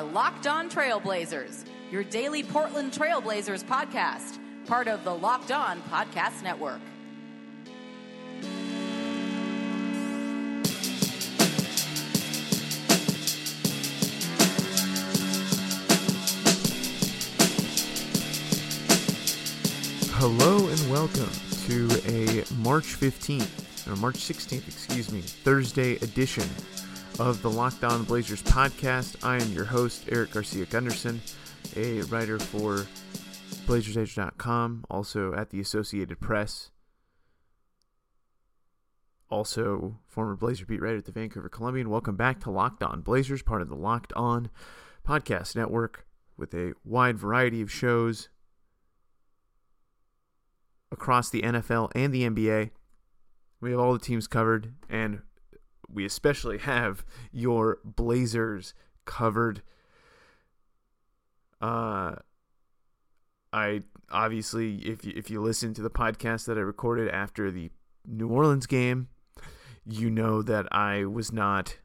[0.00, 6.42] are Locked On Trailblazers, your daily Portland Trailblazers podcast, part of the Locked On Podcast
[6.42, 6.80] Network.
[20.12, 21.28] Hello and welcome
[21.66, 26.48] to a March 15th, or March 16th, excuse me, Thursday edition
[27.20, 29.22] of the Locked On Blazers podcast.
[29.22, 31.20] I am your host, Eric Garcia Gunderson,
[31.76, 32.86] a writer for
[33.66, 36.70] BlazersEdge.com, also at the Associated Press,
[39.28, 41.90] also former Blazer beat writer at the Vancouver Columbian.
[41.90, 44.48] Welcome back to Locked On Blazers, part of the Locked On
[45.06, 46.06] Podcast Network,
[46.38, 48.30] with a wide variety of shows
[50.90, 52.70] across the NFL and the NBA.
[53.60, 55.20] We have all the teams covered, and
[55.92, 58.74] we especially have your Blazers
[59.04, 59.62] covered.
[61.60, 62.16] Uh,
[63.52, 67.70] I obviously, if you, if you listen to the podcast that I recorded after the
[68.06, 69.08] New Orleans game,
[69.84, 71.78] you know that I was not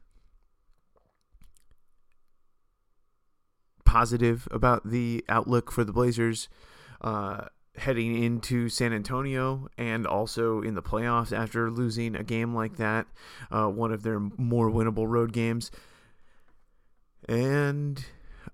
[3.84, 6.48] positive about the outlook for the Blazers.
[7.00, 7.46] Uh,
[7.78, 13.06] heading into San Antonio and also in the playoffs after losing a game like that,
[13.50, 15.70] uh, one of their more winnable road games.
[17.28, 18.04] And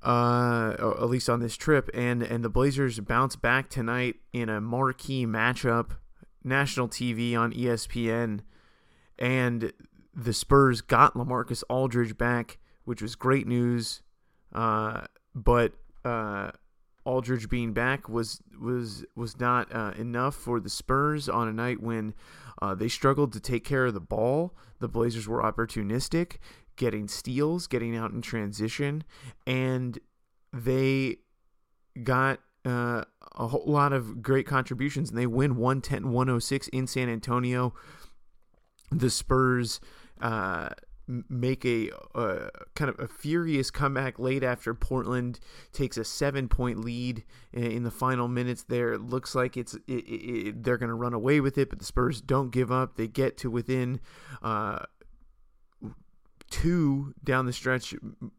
[0.03, 4.61] uh, at least on this trip, and and the Blazers bounce back tonight in a
[4.61, 5.93] marquee matchup,
[6.43, 8.41] national TV on ESPN,
[9.19, 9.73] and
[10.15, 14.03] the Spurs got LaMarcus Aldridge back, which was great news.
[14.53, 15.03] Uh,
[15.35, 15.73] but
[16.05, 16.51] uh,
[17.05, 21.83] Aldridge being back was was was not uh, enough for the Spurs on a night
[21.83, 22.15] when
[22.61, 24.55] uh, they struggled to take care of the ball.
[24.79, 26.37] The Blazers were opportunistic,
[26.77, 29.05] getting steals, getting out in transition,
[29.47, 29.99] and
[30.53, 31.17] they
[32.03, 35.11] got uh, a whole lot of great contributions.
[35.11, 37.75] And they win 110-106 in San Antonio.
[38.91, 39.81] The Spurs
[40.21, 40.69] uh,
[41.07, 41.91] make a
[42.75, 45.41] kind of a furious comeback late after Portland
[45.73, 48.65] takes a seven point lead in the final minutes.
[48.65, 51.79] There, it looks like it's it, it, they're going to run away with it, but
[51.79, 52.97] the Spurs don't give up.
[52.97, 54.01] They get to within
[54.43, 54.81] uh,
[56.51, 57.95] two down the stretch,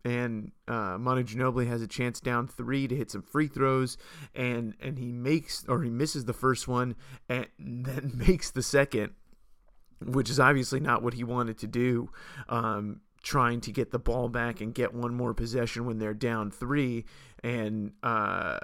[0.06, 3.98] and uh, Manu Ginobili has a chance down three to hit some free throws,
[4.34, 6.96] and and he makes or he misses the first one,
[7.28, 9.14] and then makes the second
[10.02, 12.10] which is obviously not what he wanted to do.
[12.50, 16.52] Um, trying to get the ball back and get one more possession when they're down
[16.52, 17.06] three,
[17.44, 18.60] and uh,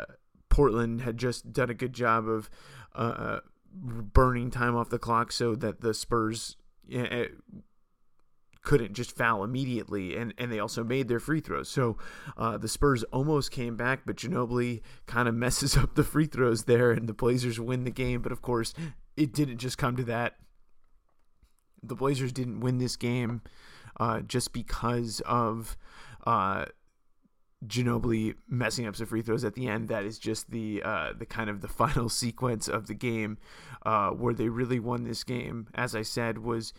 [0.50, 2.50] Portland had just done a good job of
[2.94, 3.40] uh,
[3.74, 6.58] burning time off the clock so that the Spurs.
[6.94, 7.26] Uh,
[8.62, 11.70] couldn't just foul immediately, and, and they also made their free throws.
[11.70, 11.98] So
[12.38, 16.66] uh, the Spurs almost came back, but Ginobili kind of messes up the free throws
[16.66, 18.22] there, and the Blazers win the game.
[18.22, 18.74] But of course,
[19.16, 20.36] it didn't just come to that
[21.82, 23.42] the Blazers didn't win this game
[24.00, 25.78] uh, just because of
[26.26, 26.66] uh,
[27.66, 29.90] Ginobili messing up some free throws at the end.
[29.90, 33.38] That is just the uh, the kind of the final sequence of the game
[33.86, 35.68] uh, where they really won this game.
[35.76, 36.74] As I said, was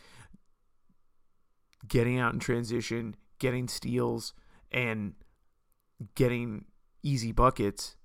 [1.86, 4.32] getting out in transition, getting steals,
[4.72, 5.14] and
[6.14, 6.64] getting
[7.02, 7.96] easy buckets.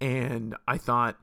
[0.00, 1.18] And I thought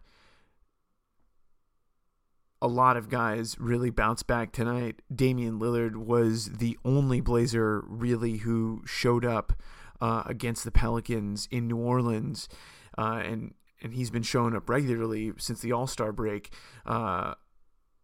[2.62, 5.02] a lot of guys really bounced back tonight.
[5.14, 9.54] Damian Lillard was the only Blazer really who showed up
[10.02, 12.50] uh, against the Pelicans in New Orleans,
[12.98, 16.54] uh, and and he's been showing up regularly since the All Star break.
[16.86, 17.36] Uh,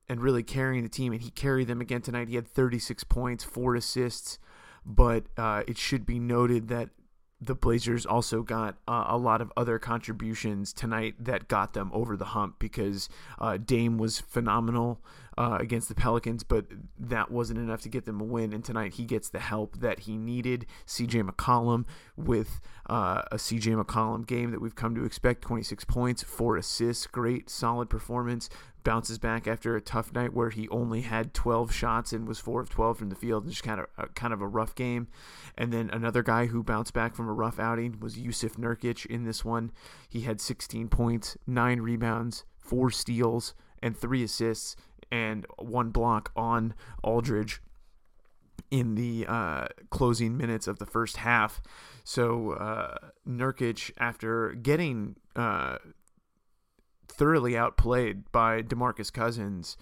[0.08, 2.28] and really carrying the team, and he carried them again tonight.
[2.28, 4.38] He had 36 points, four assists,
[4.86, 6.90] but uh, it should be noted that
[7.42, 12.16] the Blazers also got uh, a lot of other contributions tonight that got them over
[12.16, 13.10] the hump because
[13.40, 15.02] uh, Dame was phenomenal.
[15.38, 16.66] Uh, against the Pelicans, but
[16.98, 18.54] that wasn't enough to get them a win.
[18.54, 20.66] And tonight he gets the help that he needed.
[20.88, 21.86] CJ McCollum
[22.16, 27.08] with uh, a CJ McCollum game that we've come to expect 26 points, four assists,
[27.08, 28.50] great, solid performance.
[28.86, 32.62] Bounces back after a tough night where he only had 12 shots and was 4
[32.62, 35.08] of 12 from the field, and just kind of kind of a rough game.
[35.58, 39.24] And then another guy who bounced back from a rough outing was Yusuf Nurkic in
[39.24, 39.72] this one.
[40.08, 44.76] He had 16 points, 9 rebounds, 4 steals, and 3 assists
[45.12, 46.74] and one block on
[47.04, 47.62] Aldridge
[48.72, 51.62] in the uh, closing minutes of the first half.
[52.04, 52.98] So uh,
[53.28, 55.78] Nurkic, after getting uh,
[57.08, 59.78] thoroughly outplayed by DeMarcus Cousins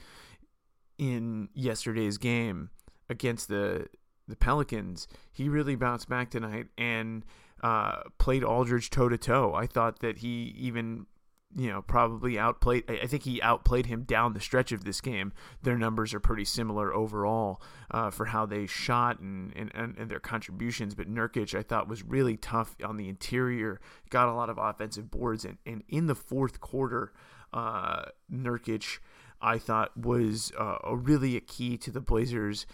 [0.98, 2.70] in yesterday's game
[3.10, 3.88] against the
[4.26, 7.26] the Pelicans, he really bounced back tonight and
[7.62, 9.54] uh, played Aldridge toe to toe.
[9.54, 11.08] I thought that he even
[11.56, 12.84] you know, probably outplayed.
[12.90, 15.34] I think he outplayed him down the stretch of this game.
[15.62, 17.62] Their numbers are pretty similar overall
[17.92, 20.96] uh, for how they shot and, and, and their contributions.
[20.96, 23.80] But Nurkic, I thought, was really tough on the interior,
[24.10, 25.46] got a lot of offensive boards.
[25.46, 27.14] And, and in the fourth quarter,
[27.54, 29.00] uh, Nurkic,
[29.42, 32.66] I thought, was uh, really a key to the Blazers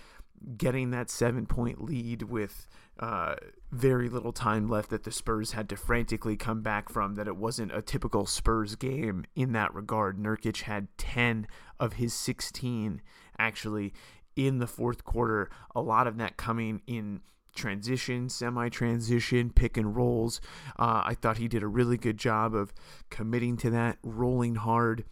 [0.58, 2.68] getting that seven point lead with
[3.00, 3.36] uh,
[3.72, 7.38] very little time left that the Spurs had to frantically come back from, that it
[7.38, 10.18] wasn't a typical Spurs game in that regard.
[10.18, 11.48] Nurkic had 10
[11.80, 13.02] of his 16
[13.38, 13.94] actually
[14.36, 17.22] in the fourth quarter, a lot of that coming in
[17.56, 20.40] transition, semi transition, pick and rolls.
[20.78, 22.74] Uh, I thought he did a really good job of
[23.10, 25.04] committing to that, rolling hard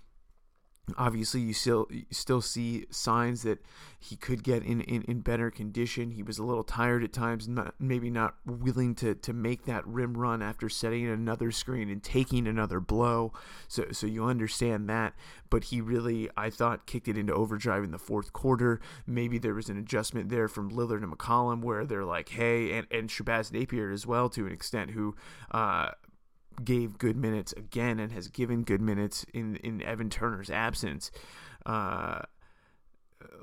[0.95, 3.59] obviously you still you still see signs that
[3.99, 6.11] he could get in, in, in better condition.
[6.11, 9.85] He was a little tired at times not, maybe not willing to to make that
[9.85, 13.33] rim run after setting another screen and taking another blow.
[13.67, 15.13] So so you understand that.
[15.49, 18.79] But he really I thought kicked it into overdrive in the fourth quarter.
[19.05, 22.87] Maybe there was an adjustment there from Lillard and McCollum where they're like hey and
[22.91, 25.15] and Shabazz Napier as well to an extent who
[25.51, 25.91] uh
[26.63, 31.12] gave good minutes again and has given good minutes in in Evan Turner's absence.
[31.65, 32.21] Uh,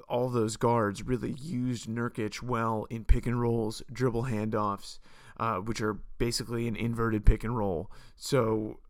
[0.08, 4.98] all those guards really used Nurkic well in pick and rolls, dribble handoffs,
[5.38, 7.90] uh, which are basically an inverted pick and roll.
[8.16, 8.80] So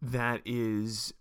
[0.00, 1.12] that is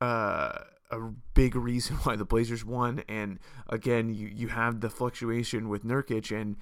[0.00, 0.58] uh,
[0.90, 1.00] a
[1.34, 3.02] big reason why the Blazers won.
[3.08, 3.38] And
[3.68, 6.56] again, you you have the fluctuation with Nurkic and.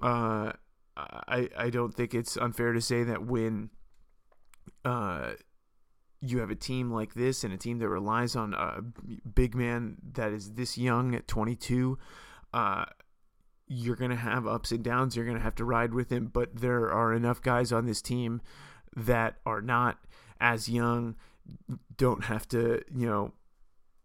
[0.00, 0.52] Uh,
[0.98, 3.70] I I don't think it's unfair to say that when
[4.84, 5.32] uh,
[6.20, 8.82] you have a team like this and a team that relies on a
[9.28, 11.98] big man that is this young at 22,
[12.52, 12.84] uh,
[13.68, 15.14] you're going to have ups and downs.
[15.14, 16.26] You're going to have to ride with him.
[16.26, 18.40] But there are enough guys on this team
[18.96, 19.98] that are not
[20.40, 21.16] as young,
[21.96, 23.32] don't have to, you know,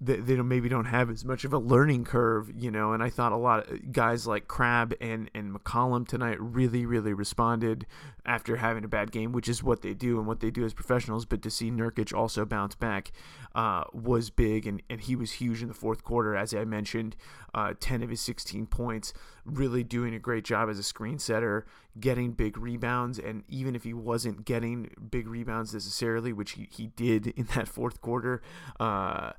[0.03, 2.93] they, they maybe don't have as much of a learning curve, you know.
[2.93, 7.13] And I thought a lot of guys like Crabbe and and McCollum tonight really really
[7.13, 7.85] responded
[8.25, 10.73] after having a bad game, which is what they do and what they do as
[10.73, 11.25] professionals.
[11.25, 13.11] But to see Nurkic also bounce back
[13.55, 17.15] uh, was big, and and he was huge in the fourth quarter, as I mentioned,
[17.53, 19.13] uh, ten of his sixteen points,
[19.45, 21.65] really doing a great job as a screen setter,
[21.99, 26.87] getting big rebounds, and even if he wasn't getting big rebounds necessarily, which he he
[26.87, 28.41] did in that fourth quarter.
[28.79, 29.31] Uh,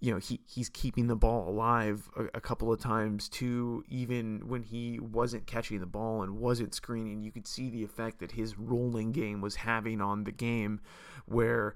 [0.00, 4.42] you know he he's keeping the ball alive a, a, couple of times too even
[4.46, 8.32] when he wasn't catching the ball and wasn't screening you could see the effect that
[8.32, 10.80] his rolling game was having on the game
[11.26, 11.74] where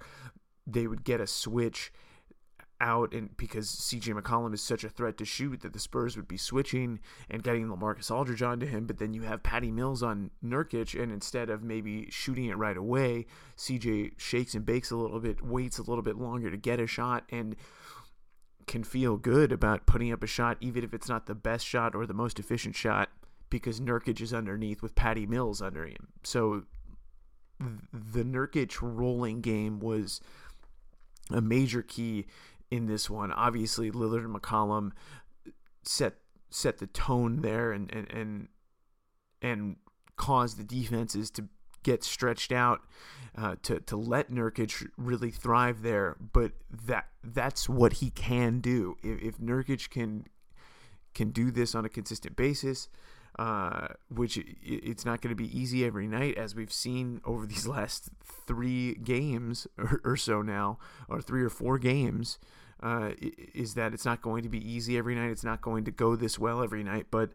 [0.66, 1.92] they would get a switch
[2.82, 6.26] out and because CJ McCollum is such a threat to shoot that the Spurs would
[6.26, 10.30] be switching and getting LaMarcus Aldridge onto him but then you have Patty Mills on
[10.42, 13.26] Nurkic and instead of maybe shooting it right away
[13.58, 16.86] CJ shakes and bakes a little bit waits a little bit longer to get a
[16.86, 17.54] shot and
[18.70, 21.92] can feel good about putting up a shot, even if it's not the best shot
[21.92, 23.10] or the most efficient shot,
[23.50, 26.06] because Nurkic is underneath with Patty Mills under him.
[26.22, 26.62] So
[27.58, 30.20] the Nurkic rolling game was
[31.30, 32.26] a major key
[32.70, 33.32] in this one.
[33.32, 34.92] Obviously, Lillard and McCollum
[35.82, 36.14] set
[36.50, 38.48] set the tone there and and and,
[39.42, 39.76] and
[40.16, 41.48] caused the defenses to
[41.82, 42.80] get stretched out
[43.36, 46.16] uh, to to let Nurkic really thrive there.
[46.32, 46.52] But
[46.86, 48.96] that that's what he can do.
[49.02, 50.26] If, if Nurkic can
[51.14, 52.88] can do this on a consistent basis,
[53.38, 57.66] uh, which it's not going to be easy every night, as we've seen over these
[57.76, 58.10] last
[58.46, 62.38] three games or, or so now, or three or four games.
[62.82, 63.10] Uh,
[63.54, 65.30] is that it's not going to be easy every night.
[65.30, 67.32] It's not going to go this well every night, but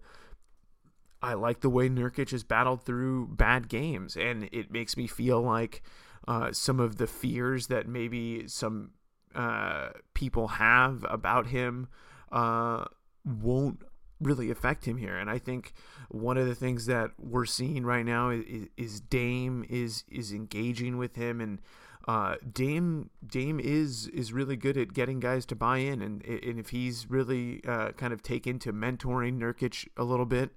[1.25, 5.41] I like the way Nurkic has battled through bad games, and it makes me feel
[5.41, 5.82] like
[6.27, 8.91] uh, some of the fears that maybe some
[9.34, 11.88] uh, people have about him
[12.32, 12.86] uh,
[13.25, 13.82] won't
[14.22, 15.17] really affect him here.
[15.17, 15.74] And I think
[16.10, 20.98] one of the things that we're seeing right now is, is Dame is is engaging
[20.98, 21.60] with him and
[22.08, 26.60] uh, Dame Dame is is really good at getting guys to buy in, and and
[26.60, 30.51] if he's really uh, kind of taken to mentoring Nurkic a little bit,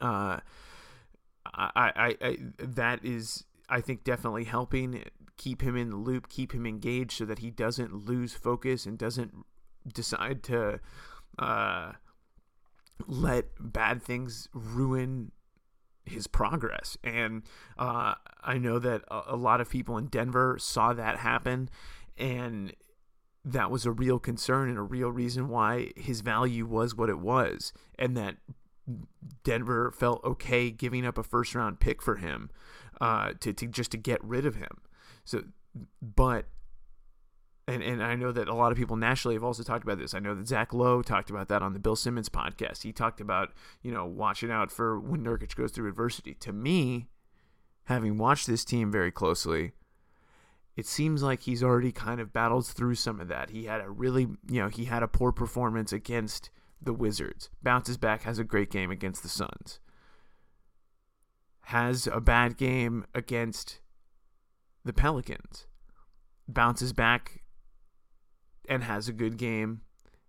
[0.00, 0.40] uh,
[1.54, 5.04] I, I, I that is I think definitely helping
[5.36, 8.98] keep him in the loop, keep him engaged, so that he doesn't lose focus and
[8.98, 9.34] doesn't
[9.92, 10.80] decide to
[11.38, 11.92] uh,
[13.06, 15.32] let bad things ruin
[16.04, 16.96] his progress.
[17.02, 17.42] And
[17.78, 21.68] uh, I know that a, a lot of people in Denver saw that happen,
[22.16, 22.72] and
[23.44, 27.18] that was a real concern and a real reason why his value was what it
[27.18, 28.36] was, and that
[29.44, 32.50] Denver felt okay giving up a first round pick for him
[33.00, 34.80] uh, to, to just to get rid of him.
[35.24, 35.42] So,
[36.00, 36.46] but
[37.68, 40.14] and and I know that a lot of people nationally have also talked about this.
[40.14, 42.82] I know that Zach Lowe talked about that on the Bill Simmons podcast.
[42.82, 43.50] He talked about
[43.82, 46.34] you know watching out for when Nurkic goes through adversity.
[46.34, 47.08] To me,
[47.84, 49.72] having watched this team very closely,
[50.76, 53.50] it seems like he's already kind of battled through some of that.
[53.50, 56.50] He had a really you know he had a poor performance against
[56.86, 59.80] the Wizards, bounces back, has a great game against the Suns,
[61.64, 63.80] has a bad game against
[64.84, 65.66] the Pelicans,
[66.48, 67.42] bounces back
[68.68, 69.82] and has a good game,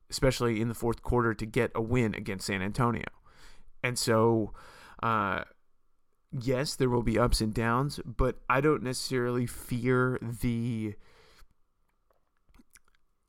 [0.09, 3.05] especially in the fourth quarter to get a win against San Antonio.
[3.83, 4.53] And so,
[5.01, 5.43] uh,
[6.31, 10.95] yes, there will be ups and downs, but I don't necessarily fear the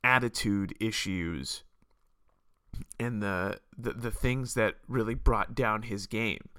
[0.03, 1.63] attitude issues
[2.99, 6.49] and the, the the things that really brought down his game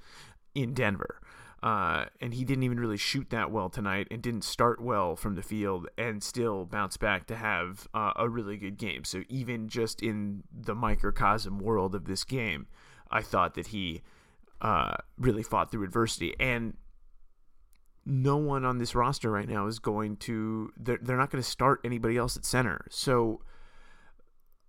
[0.55, 1.21] in Denver.
[1.63, 5.35] Uh, and he didn't even really shoot that well tonight and didn't start well from
[5.35, 9.05] the field and still bounce back to have uh, a really good game.
[9.05, 12.67] So even just in the microcosm world of this game,
[13.11, 14.01] I thought that he
[14.63, 16.35] uh, really fought through adversity.
[16.41, 16.79] And
[18.07, 21.49] no one on this roster right now is going to, they're, they're not going to
[21.49, 22.87] start anybody else at center.
[22.89, 23.43] So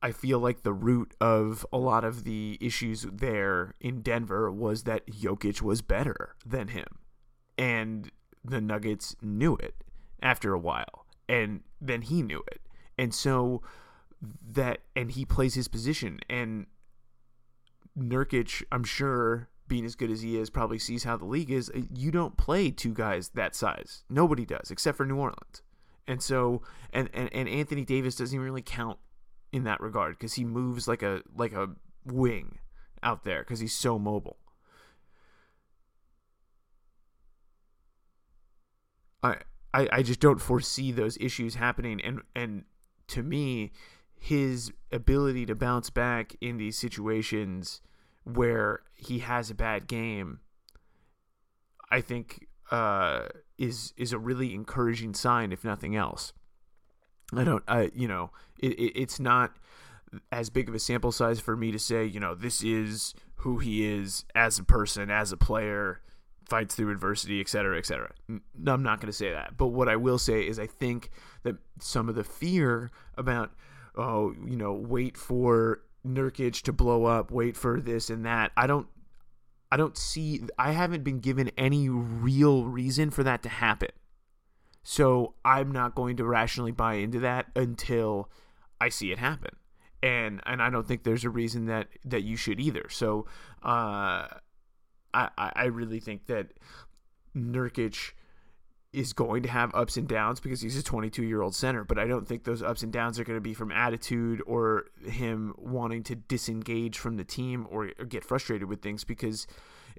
[0.03, 4.83] I feel like the root of a lot of the issues there in Denver was
[4.83, 6.87] that Jokic was better than him.
[7.57, 8.11] And
[8.43, 9.75] the Nuggets knew it
[10.21, 11.05] after a while.
[11.29, 12.61] And then he knew it.
[12.97, 13.61] And so
[14.51, 16.67] that and he plays his position and
[17.97, 21.71] Nurkic, I'm sure, being as good as he is, probably sees how the league is.
[21.93, 24.03] You don't play two guys that size.
[24.09, 25.61] Nobody does, except for New Orleans.
[26.07, 28.97] And so and, and, and Anthony Davis doesn't even really count
[29.51, 31.69] in that regard because he moves like a like a
[32.05, 32.59] wing
[33.03, 34.37] out there because he's so mobile.
[39.23, 39.37] I,
[39.73, 42.63] I I just don't foresee those issues happening and and
[43.07, 43.71] to me
[44.17, 47.81] his ability to bounce back in these situations
[48.23, 50.39] where he has a bad game
[51.91, 53.23] I think uh,
[53.57, 56.31] is is a really encouraging sign if nothing else.
[57.35, 59.55] I don't, I you know, it, it, it's not
[60.31, 63.59] as big of a sample size for me to say, you know, this is who
[63.59, 66.01] he is as a person, as a player,
[66.49, 68.11] fights through adversity, et cetera, et cetera.
[68.27, 69.55] No, I'm not going to say that.
[69.55, 71.09] But what I will say is I think
[71.43, 73.51] that some of the fear about,
[73.95, 78.51] oh, you know, wait for Nurkic to blow up, wait for this and that.
[78.57, 78.87] I don't,
[79.71, 83.91] I don't see, I haven't been given any real reason for that to happen.
[84.83, 88.29] So I'm not going to rationally buy into that until
[88.79, 89.55] I see it happen.
[90.03, 92.87] And and I don't think there's a reason that that you should either.
[92.89, 93.27] So
[93.63, 94.27] uh,
[95.13, 96.47] I I really think that
[97.35, 98.13] Nurkic
[98.93, 101.97] is going to have ups and downs because he's a 22 year old center, but
[101.97, 105.53] I don't think those ups and downs are going to be from attitude or him
[105.57, 109.47] wanting to disengage from the team or, or get frustrated with things because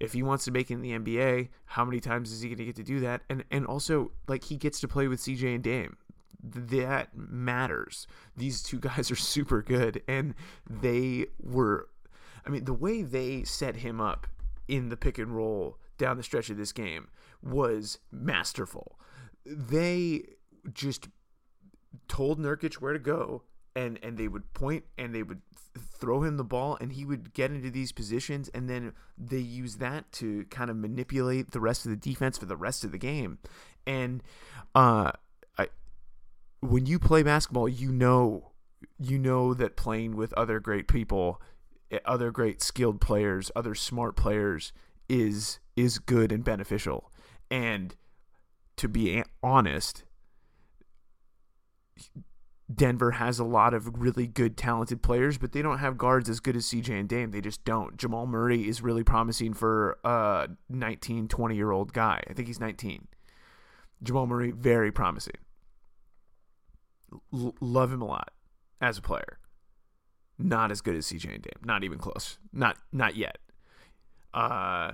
[0.03, 2.59] if he wants to make it in the NBA, how many times is he going
[2.59, 3.23] to get to do that?
[3.31, 5.97] And and also like he gets to play with CJ and Dame.
[6.43, 8.09] That matters.
[8.37, 10.35] These two guys are super good and
[10.69, 11.89] they were
[12.45, 14.27] I mean the way they set him up
[14.67, 17.07] in the pick and roll down the stretch of this game
[17.41, 18.99] was masterful.
[19.47, 20.25] They
[20.73, 21.09] just
[22.09, 23.43] told Nurkic where to go
[23.75, 25.41] and and they would point and they would
[25.79, 29.77] throw him the ball and he would get into these positions and then they use
[29.77, 32.99] that to kind of manipulate the rest of the defense for the rest of the
[32.99, 33.39] game.
[33.87, 34.23] And
[34.75, 35.13] uh
[35.59, 35.69] I
[36.61, 38.53] when you play basketball you know
[38.99, 41.41] you know that playing with other great people
[41.91, 44.73] eh, other great skilled players other smart players
[45.09, 47.11] is is good and beneficial.
[47.51, 47.95] And
[48.77, 50.05] to be honest
[52.73, 56.41] Denver has a lot of really good, talented players, but they don't have guards as
[56.41, 57.31] good as CJ and Dame.
[57.31, 57.97] They just don't.
[57.97, 62.23] Jamal Murray is really promising for a 19, 20 year old guy.
[62.29, 63.09] I think he's 19.
[64.03, 65.37] Jamal Murray, very promising.
[67.33, 68.31] L- love him a lot
[68.81, 69.39] as a player.
[70.39, 71.61] Not as good as CJ and Dame.
[71.65, 72.39] Not even close.
[72.53, 73.39] Not not yet.
[74.33, 74.93] Uh,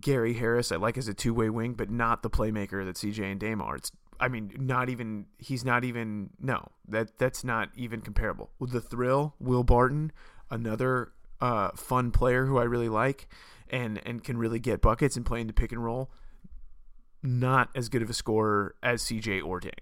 [0.00, 3.32] Gary Harris, I like as a two way wing, but not the playmaker that CJ
[3.32, 3.76] and Dame are.
[3.76, 8.50] It's I mean, not even he's not even no that that's not even comparable.
[8.60, 10.12] The thrill, Will Barton,
[10.50, 13.28] another uh, fun player who I really like,
[13.70, 16.10] and and can really get buckets and play in the pick and roll.
[17.22, 19.72] Not as good of a scorer as CJ or Dame,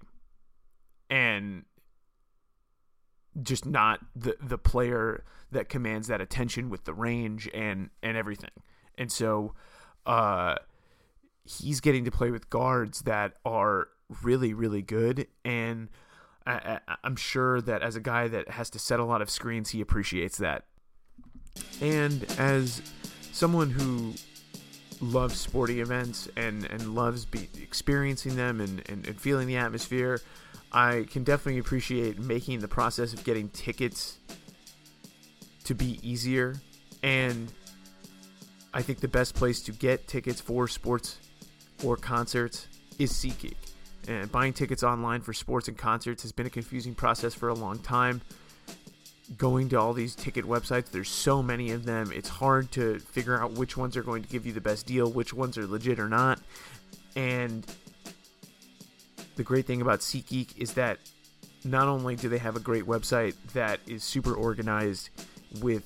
[1.09, 1.65] and
[3.41, 8.49] just not the the player that commands that attention with the range and and everything.
[8.97, 9.53] And so,
[10.07, 10.55] uh,
[11.43, 13.89] he's getting to play with guards that are
[14.23, 15.27] really, really good.
[15.43, 15.89] And
[16.45, 19.71] I, am sure that as a guy that has to set a lot of screens,
[19.71, 20.65] he appreciates that.
[21.81, 22.81] And as
[23.33, 24.13] someone who
[25.01, 30.21] loves sporting events and, and loves be, experiencing them and, and, and feeling the atmosphere,
[30.71, 34.17] I can definitely appreciate making the process of getting tickets
[35.65, 36.55] to be easier.
[37.03, 37.51] And
[38.73, 41.19] I think the best place to get tickets for sports
[41.83, 43.66] or concerts is SeatGeek.
[44.07, 47.53] And buying tickets online for sports and concerts has been a confusing process for a
[47.53, 48.21] long time.
[49.37, 52.13] Going to all these ticket websites, there's so many of them.
[52.13, 55.11] It's hard to figure out which ones are going to give you the best deal,
[55.11, 56.39] which ones are legit or not.
[57.17, 57.65] And
[59.35, 60.99] the great thing about SeatGeek is that
[61.65, 65.09] not only do they have a great website that is super organized
[65.61, 65.83] with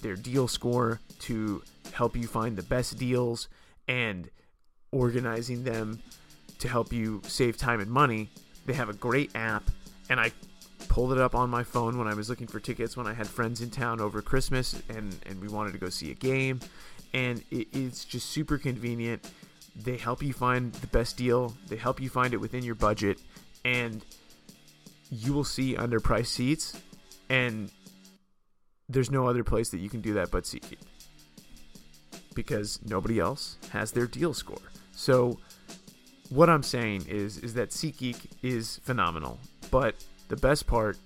[0.00, 1.62] their deal score to
[1.92, 3.48] help you find the best deals
[3.88, 4.30] and
[4.92, 6.00] organizing them
[6.58, 8.28] to help you save time and money.
[8.66, 9.64] They have a great app,
[10.08, 10.32] and I
[10.88, 13.26] pulled it up on my phone when I was looking for tickets when I had
[13.26, 16.60] friends in town over Christmas and, and we wanted to go see a game.
[17.12, 19.28] And it, it's just super convenient.
[19.76, 23.18] They help you find the best deal, they help you find it within your budget,
[23.64, 24.04] and
[25.10, 26.80] you will see underpriced seats.
[27.28, 27.70] And
[28.88, 30.78] there's no other place that you can do that but SeatGeek
[32.34, 34.58] because nobody else has their deal score.
[34.92, 35.38] So
[36.30, 39.38] what I'm saying is is that SeatGeek is phenomenal,
[39.70, 39.94] but
[40.28, 40.96] the best part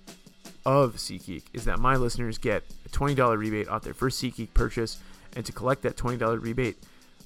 [0.65, 4.99] of SeatGeek is that my listeners get a $20 rebate off their first SeatGeek purchase,
[5.35, 6.77] and to collect that $20 rebate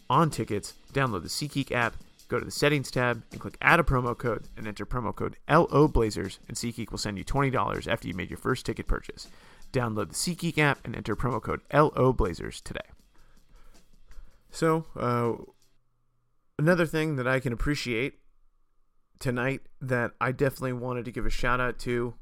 [0.10, 1.96] on tickets, download the SeatGeek app,
[2.28, 5.38] go to the settings tab, and click add a promo code and enter promo code
[5.50, 9.28] LO Blazers, and SeatGeek will send you $20 after you made your first ticket purchase.
[9.72, 12.80] Download the SeatGeek app and enter promo code LO Blazers today.
[14.52, 15.34] So, uh,
[16.58, 18.20] another thing that I can appreciate
[19.20, 22.16] tonight that I definitely wanted to give a shout out to.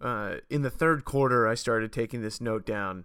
[0.00, 3.04] Uh, in the third quarter, I started taking this note down,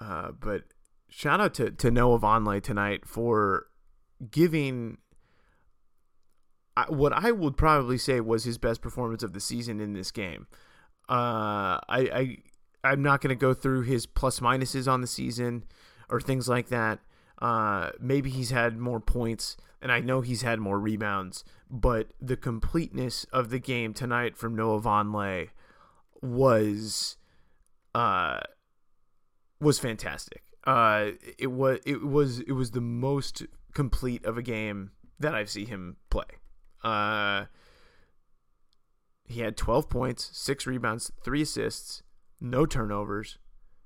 [0.00, 0.64] uh, but
[1.08, 3.66] shout out to, to Noah Vonleh tonight for
[4.30, 4.98] giving
[6.88, 10.46] what I would probably say was his best performance of the season in this game.
[11.08, 12.36] Uh, I, I
[12.82, 15.64] I'm not going to go through his plus minuses on the season
[16.10, 17.00] or things like that.
[17.40, 22.38] Uh, maybe he's had more points, and I know he's had more rebounds, but the
[22.38, 25.50] completeness of the game tonight from Noah Vonleh
[26.22, 27.18] was
[27.94, 28.40] uh
[29.60, 30.42] was fantastic.
[30.66, 33.42] Uh, it was it was it was the most
[33.74, 36.24] complete of a game that I've seen him play.
[36.82, 37.44] Uh,
[39.26, 42.02] he had 12 points, six rebounds, three assists,
[42.40, 43.36] no turnovers.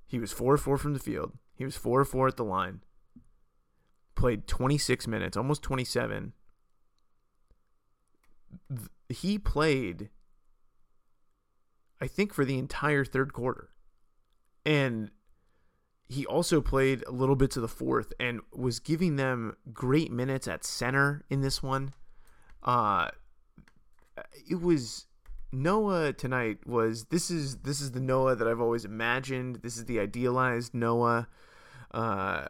[0.07, 1.33] He was four four from the field.
[1.53, 2.83] He was four four at the line
[4.19, 6.33] played 26 minutes, almost 27.
[9.07, 10.09] He played,
[12.01, 13.69] I think, for the entire third quarter.
[14.65, 15.09] And
[16.09, 20.47] he also played a little bit to the fourth and was giving them great minutes
[20.47, 21.93] at center in this one.
[22.61, 23.09] Uh,
[24.49, 25.05] it was
[25.53, 29.61] Noah tonight was this is this is the Noah that I've always imagined.
[29.63, 31.29] This is the idealized Noah.
[31.91, 32.47] Uh,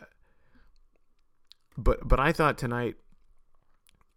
[1.84, 2.96] but but I thought tonight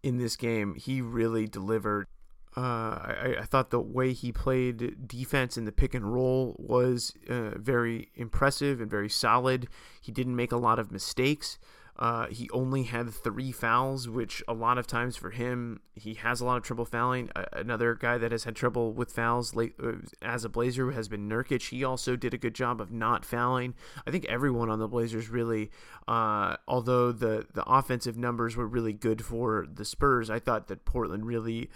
[0.02, 2.06] in this game he really delivered.
[2.54, 7.14] Uh, I, I thought the way he played defense in the pick and roll was
[7.28, 9.68] uh, very impressive and very solid.
[10.02, 11.58] He didn't make a lot of mistakes.
[12.02, 16.40] Uh, he only had three fouls, which a lot of times for him, he has
[16.40, 17.30] a lot of trouble fouling.
[17.36, 21.06] Uh, another guy that has had trouble with fouls late, uh, as a Blazer has
[21.08, 21.68] been Nurkic.
[21.68, 23.74] He also did a good job of not fouling.
[24.04, 25.70] I think everyone on the Blazers really,
[26.08, 30.84] uh, although the the offensive numbers were really good for the Spurs, I thought that
[30.84, 31.70] Portland really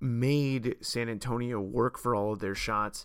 [0.00, 3.04] made San Antonio work for all of their shots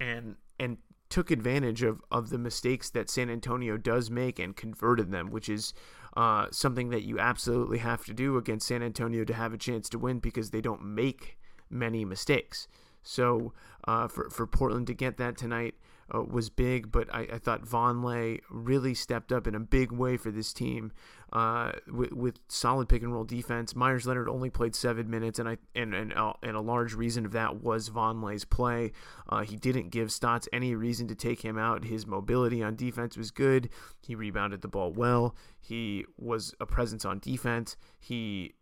[0.00, 0.78] and and
[1.14, 5.48] took advantage of of the mistakes that San Antonio does make and converted them, which
[5.48, 5.72] is
[6.16, 9.88] uh, something that you absolutely have to do against San Antonio to have a chance
[9.90, 11.38] to win because they don't make
[11.70, 12.66] many mistakes.
[13.04, 13.52] So
[13.86, 15.76] uh, for for Portland to get that tonight
[16.12, 20.16] uh, was big, but I, I thought Vonleh really stepped up in a big way
[20.16, 20.90] for this team
[21.34, 23.74] uh, with, with, solid pick and roll defense.
[23.74, 27.26] Meyers Leonard only played seven minutes, and I and and, uh, and a large reason
[27.26, 28.92] of that was Vonleh's play.
[29.28, 31.84] Uh, he didn't give Stotts any reason to take him out.
[31.84, 33.68] His mobility on defense was good.
[34.00, 35.34] He rebounded the ball well.
[35.60, 37.76] He was a presence on defense.
[37.98, 38.54] He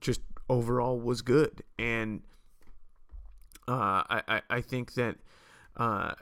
[0.00, 2.22] just overall was good, and
[3.68, 5.16] uh, I, I think that
[5.76, 6.14] uh,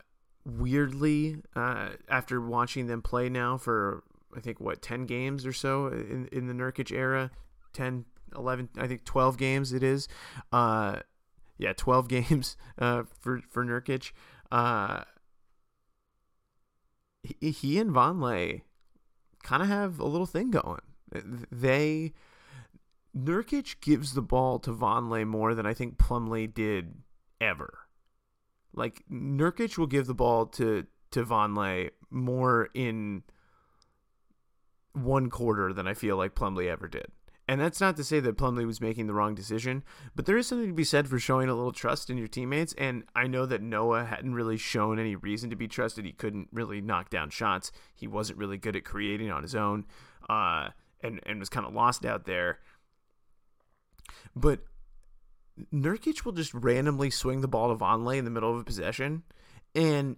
[0.45, 4.03] weirdly, uh, after watching them play now for
[4.37, 7.31] I think what ten games or so in in the Nurkic era,
[7.73, 8.05] 10,
[8.37, 10.09] 11, I think twelve games it is.
[10.53, 11.01] Uh,
[11.59, 14.13] yeah, twelve games uh, for for Nurkic.
[14.51, 15.05] Uh,
[17.23, 18.63] he, he and Vonleh
[19.43, 20.81] kind of have a little thing going.
[21.51, 22.13] They
[23.17, 26.95] Nurkic gives the ball to Vonleh more than I think Plumlee did
[27.41, 27.79] ever.
[28.75, 33.23] Like Nurkic will give the ball to to Vonleh more in
[34.93, 37.07] one quarter than I feel like Plumlee ever did.
[37.49, 39.83] And that's not to say that Plumlee was making the wrong decision,
[40.15, 42.73] but there is something to be said for showing a little trust in your teammates.
[42.79, 46.05] And I know that Noah hadn't really shown any reason to be trusted.
[46.05, 47.73] He couldn't really knock down shots.
[47.95, 49.87] He wasn't really good at creating on his own,
[50.31, 50.69] uh,
[51.03, 52.61] and and was kind of lost out there.
[54.37, 54.61] But
[55.75, 59.25] Nurkic will just randomly swing the ball to Vonleh in the middle of a possession,
[59.75, 60.17] and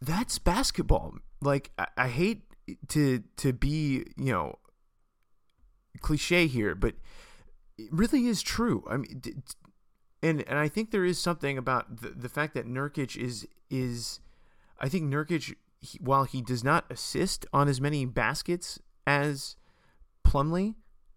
[0.00, 1.14] that's basketball.
[1.40, 2.42] Like I, I hate
[2.88, 4.58] to to be you know
[6.00, 6.94] cliche here, but
[7.78, 8.84] it really is true.
[8.88, 9.22] I mean,
[10.22, 14.20] and and I think there is something about the the fact that Nurkic is is
[14.80, 19.56] I think Nurkic he, while he does not assist on as many baskets as
[20.26, 20.74] Plumlee,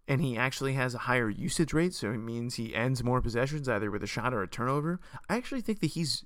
[0.07, 3.69] and he actually has a higher usage rate, so it means he ends more possessions
[3.69, 4.99] either with a shot or a turnover.
[5.29, 6.25] I actually think that he's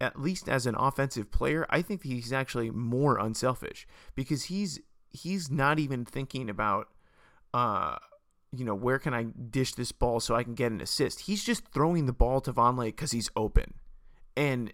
[0.00, 4.80] at least as an offensive player, I think he's actually more unselfish because he's
[5.10, 6.88] he's not even thinking about
[7.54, 7.96] uh
[8.50, 11.20] you know, where can I dish this ball so I can get an assist?
[11.20, 13.74] He's just throwing the ball to Vonleh cuz he's open.
[14.36, 14.72] And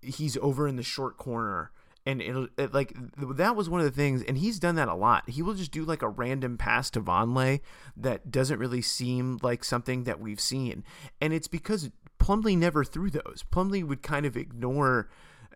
[0.00, 1.70] he's over in the short corner
[2.04, 4.94] and it'll it, like that was one of the things and he's done that a
[4.94, 7.60] lot he will just do like a random pass to Vonleh
[7.96, 10.84] that doesn't really seem like something that we've seen
[11.20, 11.90] and it's because
[12.22, 13.44] Plumlee never threw those.
[13.50, 15.08] Plumlee would kind of ignore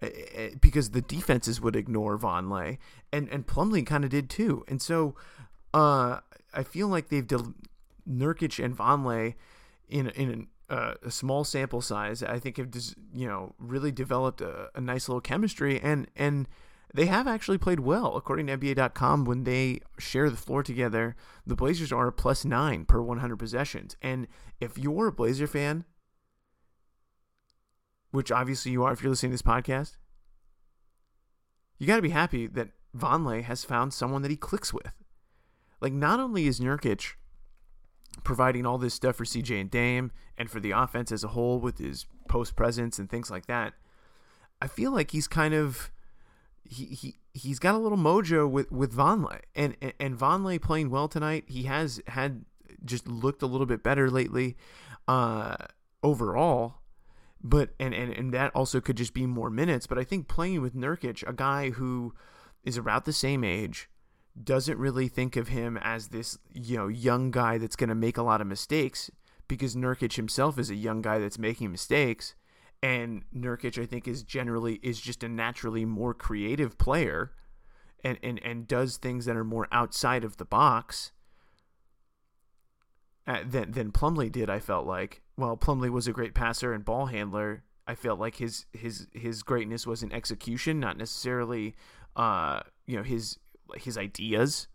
[0.02, 0.08] uh,
[0.60, 2.78] because the defenses would ignore Vonleh
[3.12, 4.64] and and Plumlee kind of did too.
[4.68, 5.14] And so
[5.72, 6.20] uh
[6.52, 7.54] I feel like they've del-
[8.08, 9.34] Nurkic and Vonleh
[9.88, 14.40] in in uh, a small sample size, I think have just, you know really developed
[14.40, 16.48] a, a, nice little chemistry, and and
[16.92, 18.16] they have actually played well.
[18.16, 19.24] According to NBA.com.
[19.24, 21.14] When they share the floor together,
[21.46, 24.26] the Blazers are a plus nine per 100 possessions, and
[24.60, 25.84] if you're a Blazer fan,
[28.16, 29.96] which obviously you are if you're listening to this podcast,
[31.78, 34.92] you got to be happy that Vonleh has found someone that he clicks with.
[35.80, 37.12] Like, not only is Nurkic
[38.24, 41.60] providing all this stuff for CJ and Dame and for the offense as a whole
[41.60, 43.74] with his post presence and things like that.
[44.60, 45.90] I feel like he's kind of
[46.64, 51.08] he he he's got a little mojo with with Vonleh and and, Vonleh playing well
[51.08, 51.44] tonight.
[51.46, 52.46] He has had
[52.84, 54.56] just looked a little bit better lately
[55.06, 55.56] uh
[56.02, 56.80] overall
[57.42, 60.62] but and, and and that also could just be more minutes but I think playing
[60.62, 62.14] with Nurkic a guy who
[62.64, 63.88] is about the same age
[64.42, 68.18] doesn't really think of him as this, you know, young guy that's going to make
[68.18, 69.10] a lot of mistakes
[69.48, 72.34] because Nurkic himself is a young guy that's making mistakes
[72.82, 77.32] and Nurkic I think is generally is just a naturally more creative player
[78.04, 81.12] and and and does things that are more outside of the box
[83.26, 85.22] uh, than than Plumlee did I felt like.
[85.36, 87.62] Well, Plumlee was a great passer and ball handler.
[87.86, 91.74] I felt like his his his greatness was in execution, not necessarily
[92.16, 93.38] uh you know his
[93.76, 94.68] his ideas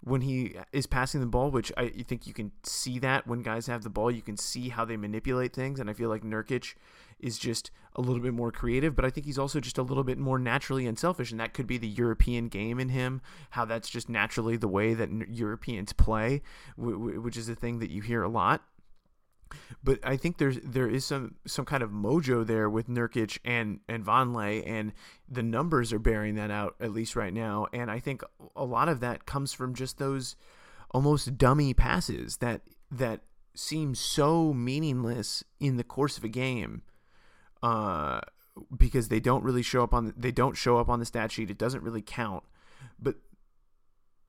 [0.00, 3.66] when he is passing the ball, which I think you can see that when guys
[3.66, 5.80] have the ball, you can see how they manipulate things.
[5.80, 6.74] And I feel like Nurkic
[7.18, 10.04] is just a little bit more creative, but I think he's also just a little
[10.04, 11.32] bit more naturally unselfish.
[11.32, 14.94] And that could be the European game in him, how that's just naturally the way
[14.94, 16.42] that Europeans play,
[16.76, 18.62] which is a thing that you hear a lot.
[19.82, 23.80] But I think there's there is some some kind of mojo there with Nurkic and
[23.88, 24.92] and Vonleh, and
[25.28, 27.66] the numbers are bearing that out at least right now.
[27.72, 28.22] And I think
[28.56, 30.36] a lot of that comes from just those
[30.90, 33.20] almost dummy passes that that
[33.54, 36.82] seem so meaningless in the course of a game
[37.62, 38.20] uh,
[38.76, 41.32] because they don't really show up on the, they don't show up on the stat
[41.32, 41.50] sheet.
[41.50, 42.44] It doesn't really count.
[42.98, 43.16] But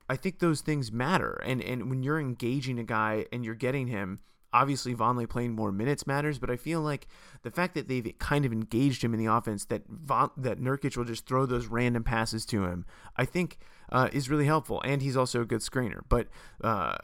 [0.08, 1.40] I think those things matter.
[1.44, 4.20] And and when you're engaging a guy and you're getting him,
[4.52, 7.06] obviously Vonleh playing more minutes matters, but I feel like
[7.42, 10.96] the fact that they've kind of engaged him in the offense, that Von, that Nurkic
[10.96, 12.84] will just throw those random passes to him,
[13.16, 13.58] I think
[13.90, 14.80] uh, is really helpful.
[14.84, 16.00] And he's also a good screener.
[16.08, 16.28] But
[16.62, 16.96] uh,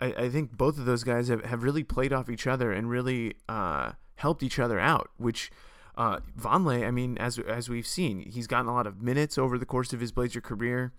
[0.00, 2.88] I, I, think both of those guys have, have really played off each other and
[2.88, 5.50] really uh, helped each other out, which–
[5.96, 9.58] uh, Vonleh, I mean, as as we've seen, he's gotten a lot of minutes over
[9.58, 10.92] the course of his Blazer career.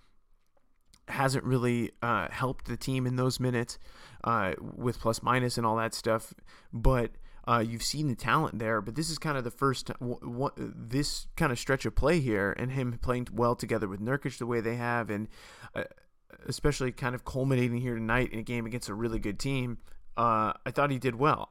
[1.07, 3.77] Hasn't really uh, helped the team in those minutes
[4.23, 6.33] uh, with plus minus and all that stuff,
[6.71, 7.11] but
[7.45, 8.79] uh, you've seen the talent there.
[8.81, 12.55] But this is kind of the first w- this kind of stretch of play here,
[12.57, 15.27] and him playing well together with Nurkic the way they have, and
[15.75, 15.83] uh,
[16.47, 19.79] especially kind of culminating here tonight in a game against a really good team.
[20.15, 21.49] Uh, I thought he did well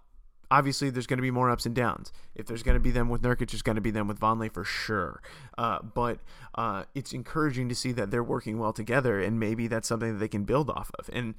[0.53, 2.13] obviously there's going to be more ups and downs.
[2.35, 4.53] If there's going to be them with Nurkic, there's going to be them with Vonleh
[4.53, 5.23] for sure.
[5.57, 6.19] Uh, but
[6.55, 10.19] uh, it's encouraging to see that they're working well together, and maybe that's something that
[10.19, 11.09] they can build off of.
[11.11, 11.35] And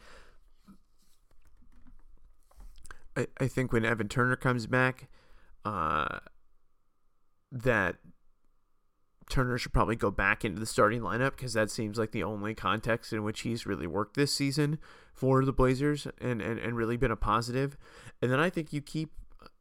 [3.16, 5.08] I, I think when Evan Turner comes back,
[5.64, 6.18] uh,
[7.52, 7.98] that
[9.30, 12.54] Turner should probably go back into the starting lineup because that seems like the only
[12.54, 14.80] context in which he's really worked this season
[15.14, 17.78] for the Blazers and, and, and really been a positive.
[18.22, 19.12] And then I think you keep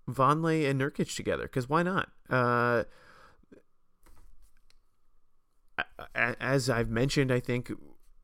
[0.09, 2.11] Vonleh and Nurkic together because why not?
[2.29, 2.85] Uh,
[6.15, 7.73] as I've mentioned, I think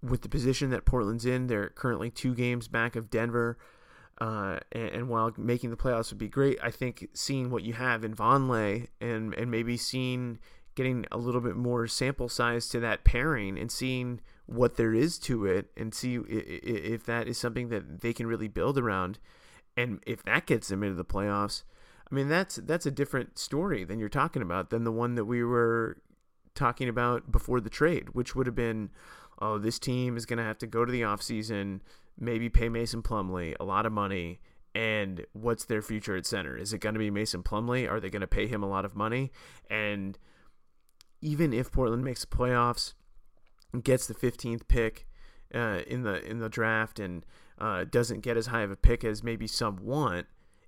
[0.03, 3.59] with the position that Portland's in, they're currently two games back of Denver.
[4.21, 7.75] Uh, and, and, while making the playoffs would be great, I think seeing what you
[7.75, 10.41] have in Vonleh and and maybe seeing
[10.79, 15.19] getting a little bit more sample size to that pairing and seeing what there is
[15.19, 19.19] to it and see if that is something that they can really build around.
[19.77, 21.65] And if that gets them into the playoffs
[22.11, 25.27] i mean that's that's a different story than you're talking about than the one that
[25.27, 25.99] we were
[26.55, 28.89] talking about before the trade which would have been
[29.43, 31.81] oh this team is going to have to go to the offseason
[32.19, 34.41] maybe pay Mason Plumlee a lot of money
[34.75, 36.57] and what's their future at center?
[36.57, 38.85] Is it going to be Mason Plumlee are they going to pay him a lot
[38.85, 39.33] of money?
[39.71, 40.19] And
[41.21, 42.95] even if Portland makes the playoffs,
[43.83, 45.07] gets the 15th pick
[45.55, 47.25] uh, in the in the draft, and
[47.59, 50.27] uh, doesn't get as high of a pick as maybe some want,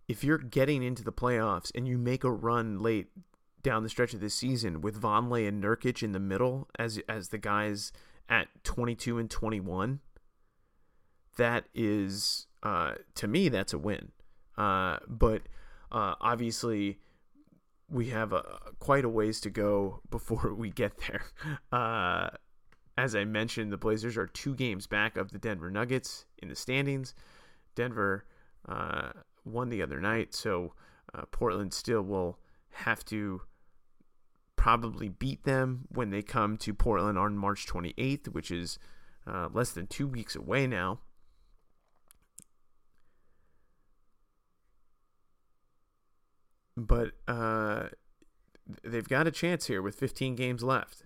[0.08, 3.08] if you're getting into the playoffs and you make a run late
[3.62, 7.28] down the stretch of this season with Vonleh and Nurkic in the middle as as
[7.28, 7.92] the guys
[8.28, 10.00] at 22 and 21,
[11.36, 14.10] that is uh, to me that's a win.
[14.58, 15.42] Uh, but
[15.92, 16.98] uh, obviously
[17.90, 18.42] we have a,
[18.78, 21.22] quite a ways to go before we get there.
[21.72, 22.30] Uh,
[22.98, 26.56] as I mentioned, the Blazers are two games back of the Denver Nuggets in the
[26.56, 27.14] standings.
[27.74, 28.26] Denver
[28.68, 29.10] uh,
[29.44, 30.74] won the other night, so
[31.14, 32.38] uh, Portland still will
[32.70, 33.40] have to
[34.56, 38.78] probably beat them when they come to Portland on March 28th, which is
[39.26, 41.00] uh, less than two weeks away now.
[46.76, 47.88] But uh,
[48.84, 51.04] they've got a chance here with 15 games left.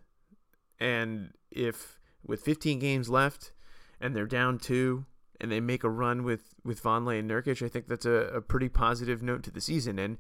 [0.78, 3.52] And if with 15 games left
[4.00, 5.06] and they're down two
[5.40, 8.40] and they make a run with, with Vonleh and Nurkic, I think that's a, a
[8.40, 9.98] pretty positive note to the season.
[9.98, 10.18] And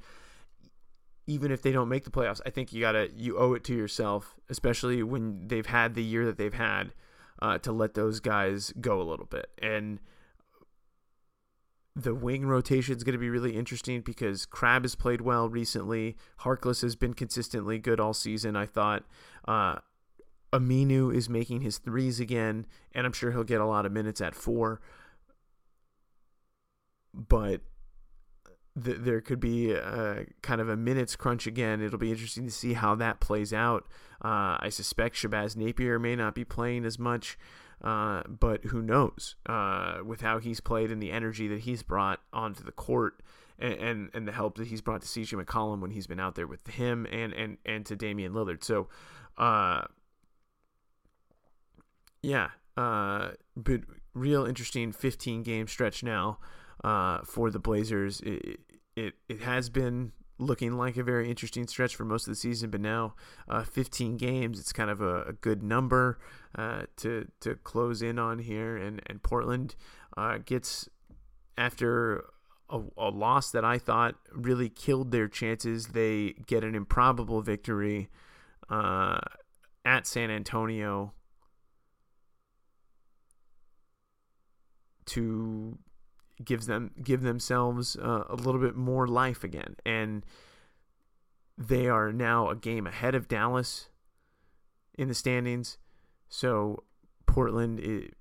[1.26, 3.74] even if they don't make the playoffs, I think you gotta you owe it to
[3.74, 6.92] yourself, especially when they've had the year that they've had,
[7.40, 9.48] uh, to let those guys go a little bit.
[9.60, 10.00] And
[11.96, 16.16] the wing rotation is going to be really interesting because Crabbe has played well recently.
[16.40, 18.56] Harkless has been consistently good all season.
[18.56, 19.04] I thought
[19.46, 19.76] uh,
[20.52, 24.20] Aminu is making his threes again, and I'm sure he'll get a lot of minutes
[24.20, 24.80] at four.
[27.12, 27.60] But
[28.82, 31.80] th- there could be a, kind of a minutes crunch again.
[31.80, 33.86] It'll be interesting to see how that plays out.
[34.24, 37.38] Uh, I suspect Shabazz Napier may not be playing as much.
[37.84, 42.18] Uh, but who knows uh, with how he's played and the energy that he's brought
[42.32, 43.20] onto the court
[43.58, 46.34] and, and, and the help that he's brought to CJ McCollum when he's been out
[46.34, 48.64] there with him and, and, and to Damian Lillard.
[48.64, 48.88] So,
[49.36, 49.82] uh,
[52.22, 53.82] yeah, uh, but
[54.14, 56.38] real interesting 15 game stretch now
[56.82, 58.22] uh, for the Blazers.
[58.22, 58.60] It,
[58.96, 60.12] it, it has been
[60.44, 63.14] looking like a very interesting stretch for most of the season, but now
[63.48, 66.18] uh, 15 games, it's kind of a, a good number
[66.54, 68.76] uh, to to close in on here.
[68.76, 69.74] And and Portland
[70.16, 70.88] uh, gets
[71.56, 72.24] after
[72.70, 75.88] a, a, loss that I thought really killed their chances.
[75.88, 78.08] They get an improbable victory
[78.68, 79.20] uh,
[79.84, 81.12] at San Antonio
[85.06, 85.78] to
[86.42, 90.24] gives them give themselves uh, a little bit more life again, and
[91.56, 93.88] they are now a game ahead of Dallas
[94.98, 95.78] in the standings.
[96.28, 96.82] So
[97.26, 98.12] Portland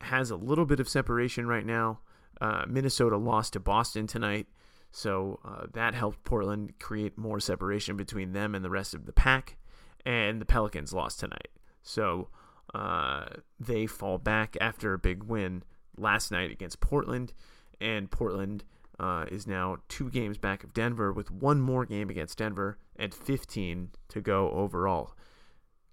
[0.00, 2.00] has a little bit of separation right now.
[2.40, 4.46] Uh, Minnesota lost to Boston tonight,
[4.90, 9.12] so uh, that helped Portland create more separation between them and the rest of the
[9.12, 9.56] pack.
[10.06, 11.48] And the Pelicans lost tonight,
[11.82, 12.28] so
[12.72, 13.26] uh,
[13.58, 15.64] they fall back after a big win
[15.96, 17.32] last night against Portland.
[17.80, 18.64] And Portland
[18.98, 23.14] uh, is now two games back of Denver with one more game against Denver and
[23.14, 25.14] 15 to go overall.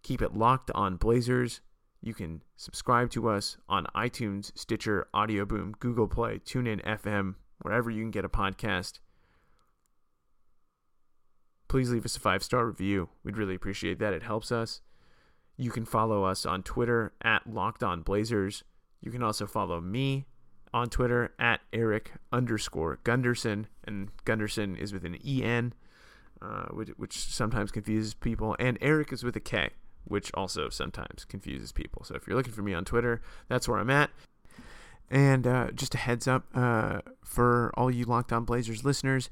[0.01, 1.61] Keep it locked on Blazers.
[2.01, 7.89] You can subscribe to us on iTunes, Stitcher, Audio Boom, Google Play, TuneIn FM, wherever
[7.89, 8.99] you can get a podcast.
[11.67, 13.09] Please leave us a five star review.
[13.23, 14.13] We'd really appreciate that.
[14.13, 14.81] It helps us.
[15.57, 18.63] You can follow us on Twitter at Locked On Blazers.
[19.01, 20.25] You can also follow me
[20.75, 25.73] on Twitter at Erik underscore Gundersen, and Gundersen is with an EN,
[26.41, 29.69] uh, which, which sometimes confuses people, and Erik is with a K,
[30.03, 32.03] which also sometimes confuses people.
[32.03, 34.09] So if you're looking for me on Twitter, that's where I'm at.
[35.09, 39.29] And uh, just a heads up uh, for all you Locked On Blazers listeners,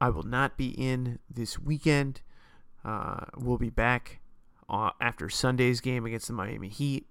[0.00, 2.22] I will not be in this weekend.
[2.82, 4.20] Uh, we'll be back
[4.66, 7.06] uh, after Sunday's game against the Miami Heat.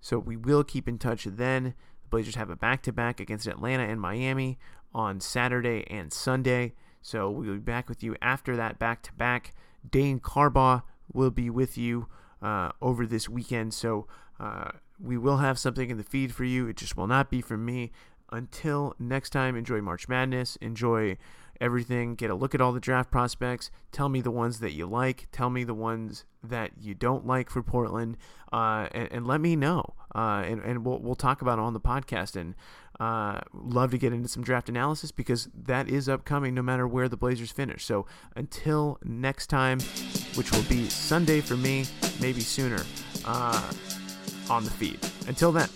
[0.00, 1.74] So we will keep in touch then.
[2.08, 4.58] The Blazers have a back to back against Atlanta and Miami
[4.94, 6.72] on Saturday and Sunday.
[7.02, 9.54] So we'll be back with you after that back to back.
[9.88, 12.06] Dane Carbaugh will be with you
[12.40, 13.74] uh, over this weekend.
[13.74, 14.06] So
[14.40, 16.66] uh, we will have something in the feed for you.
[16.66, 17.92] It just will not be from me.
[18.30, 20.56] Until next time, enjoy March Madness.
[20.56, 21.18] Enjoy
[21.60, 22.14] everything.
[22.14, 23.70] Get a look at all the draft prospects.
[23.92, 25.28] Tell me the ones that you like.
[25.32, 28.16] Tell me the ones that you don't like for Portland,
[28.52, 29.94] uh, and, and, let me know.
[30.14, 32.36] Uh, and and we'll we'll talk about it on the podcast.
[32.36, 32.54] And
[33.00, 37.08] uh, love to get into some draft analysis because that is upcoming no matter where
[37.08, 37.84] the Blazers finish.
[37.84, 39.80] So until next time,
[40.34, 41.84] which will be Sunday for me,
[42.20, 42.84] maybe sooner,
[43.24, 43.72] uh,
[44.50, 44.98] on the feed.
[45.26, 45.68] Until then.